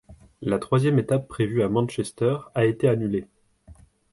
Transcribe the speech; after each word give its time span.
La 0.41 0.57
troisième 0.57 0.97
étape 0.97 1.27
prévue 1.27 1.61
à 1.61 1.69
Manchester 1.69 2.35
a 2.55 2.65
été 2.65 2.87
annulée. 2.89 3.27